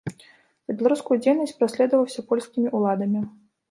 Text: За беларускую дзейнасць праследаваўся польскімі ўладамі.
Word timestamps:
За 0.71 0.75
беларускую 0.79 1.19
дзейнасць 1.21 1.55
праследаваўся 1.61 2.29
польскімі 2.35 2.77
ўладамі. 2.83 3.29